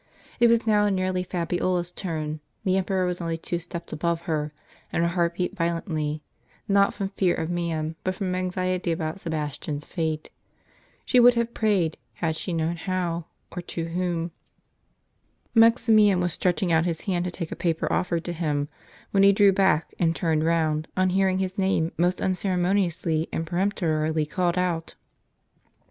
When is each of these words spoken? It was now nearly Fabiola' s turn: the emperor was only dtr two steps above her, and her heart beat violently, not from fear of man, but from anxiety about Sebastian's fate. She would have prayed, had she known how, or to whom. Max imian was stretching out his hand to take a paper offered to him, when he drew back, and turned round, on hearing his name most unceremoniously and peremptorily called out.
It 0.39 0.47
was 0.49 0.65
now 0.65 0.89
nearly 0.89 1.21
Fabiola' 1.21 1.81
s 1.81 1.91
turn: 1.91 2.39
the 2.63 2.75
emperor 2.75 3.05
was 3.05 3.21
only 3.21 3.37
dtr 3.37 3.41
two 3.43 3.59
steps 3.59 3.93
above 3.93 4.21
her, 4.21 4.51
and 4.91 5.03
her 5.03 5.09
heart 5.09 5.35
beat 5.35 5.55
violently, 5.55 6.23
not 6.67 6.91
from 6.91 7.09
fear 7.09 7.35
of 7.35 7.51
man, 7.51 7.95
but 8.03 8.15
from 8.15 8.33
anxiety 8.33 8.91
about 8.91 9.19
Sebastian's 9.19 9.85
fate. 9.85 10.31
She 11.05 11.19
would 11.19 11.35
have 11.35 11.53
prayed, 11.53 11.97
had 12.13 12.35
she 12.35 12.51
known 12.51 12.77
how, 12.77 13.25
or 13.55 13.61
to 13.61 13.89
whom. 13.89 14.31
Max 15.53 15.85
imian 15.87 16.19
was 16.19 16.33
stretching 16.33 16.71
out 16.71 16.85
his 16.85 17.01
hand 17.01 17.25
to 17.25 17.29
take 17.31 17.51
a 17.51 17.55
paper 17.55 17.85
offered 17.93 18.23
to 18.25 18.33
him, 18.33 18.69
when 19.11 19.21
he 19.21 19.31
drew 19.31 19.51
back, 19.51 19.93
and 19.99 20.15
turned 20.15 20.43
round, 20.43 20.87
on 20.97 21.11
hearing 21.11 21.37
his 21.37 21.59
name 21.59 21.91
most 21.95 22.23
unceremoniously 22.23 23.29
and 23.31 23.45
peremptorily 23.45 24.25
called 24.25 24.57
out. 24.57 24.95